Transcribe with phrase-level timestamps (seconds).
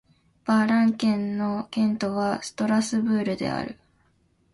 [0.45, 3.77] バ＝ラン県の県都はストラスブールである